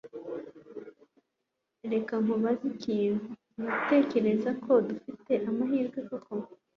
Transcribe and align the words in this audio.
Reka 1.91 2.13
nkubaze 2.23 2.65
ikintu, 2.75 3.25
Uratekereza 3.59 4.49
ko 4.63 4.73
dufite 4.87 5.33
amahirwe 5.49 5.99
koko? 6.09 6.33